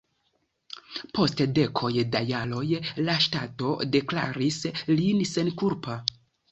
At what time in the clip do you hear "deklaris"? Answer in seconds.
3.99-4.63